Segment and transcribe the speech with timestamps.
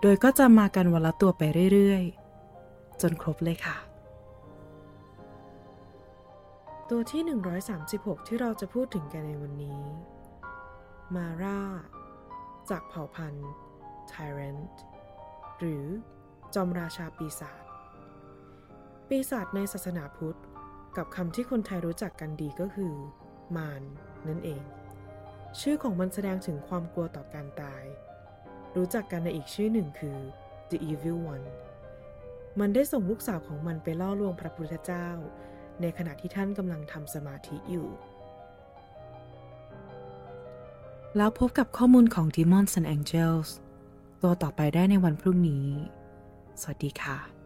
[0.00, 3.76] โดยก็จะมากันวันละตัวไปเรื่อยๆ จนครบเลยค่ะ
[6.90, 7.22] ตัวที่
[7.76, 9.82] 136 ที่เราจะพูดถึงกันในวันนี้
[11.14, 11.60] มาร่า
[12.70, 13.50] จากเผ่าพันธุ์
[14.12, 14.74] Tyrant
[15.58, 15.84] หรือ
[16.54, 17.62] จอมราชาปีศาจ
[19.08, 20.38] ปีศาจในศาสนาพุทธ
[20.96, 22.94] กับคำที่คนไทยรู้จักกันดีก็คือ
[23.56, 23.82] มาร
[24.28, 24.62] นั่นเอง
[25.60, 27.84] ชื่อของมันแสดงถึงความกลัวต่อการตาย
[28.76, 30.18] รู้จักกันในอีกชื่อหนึ่งคือ
[30.70, 31.46] The Evil One
[32.60, 35.08] มันได้ส่งลูกสาวของมันไปล่อลวงพระพุทธเจ้า
[35.80, 37.88] ในขณะที่ท่านกำลังทำสมาธิอยู่
[41.16, 43.48] แล้วพบกับข้อมูลของ Demons and Angels
[44.22, 45.66] ตัวต่อไปได้ในวันพรุ่งนี้
[46.60, 47.39] สวัสดีค่ะ